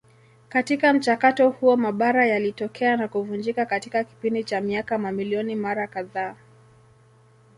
Katika 0.49 0.93
mchakato 0.93 1.49
huo 1.49 1.77
mabara 1.77 2.25
yalitokea 2.27 2.97
na 2.97 3.07
kuvunjika 3.07 3.65
katika 3.65 4.03
kipindi 4.03 4.43
cha 4.43 4.61
miaka 4.61 4.97
mamilioni 4.97 5.55
mara 5.55 5.87
kadhaa. 5.87 6.35